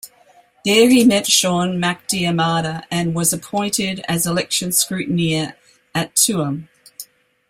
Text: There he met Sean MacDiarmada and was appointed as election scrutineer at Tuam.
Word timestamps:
There 0.65 0.89
he 0.89 1.03
met 1.03 1.27
Sean 1.27 1.79
MacDiarmada 1.79 2.85
and 2.89 3.13
was 3.13 3.31
appointed 3.31 4.03
as 4.07 4.25
election 4.25 4.69
scrutineer 4.69 5.53
at 5.93 6.15
Tuam. 6.15 6.69